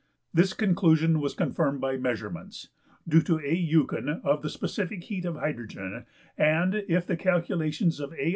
[0.33, 2.69] This conclusion was confirmed by measurements,
[3.07, 6.05] due to A.~Eucken, of the specific heat of hydrogen(27);
[6.39, 8.29] and if the calculations of A.